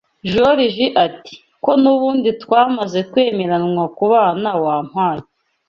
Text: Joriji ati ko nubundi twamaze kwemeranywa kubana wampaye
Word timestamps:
Joriji 0.31 0.85
ati 1.05 1.35
ko 1.63 1.71
nubundi 1.81 2.29
twamaze 2.41 2.99
kwemeranywa 3.11 3.85
kubana 3.97 4.49
wampaye 4.63 5.23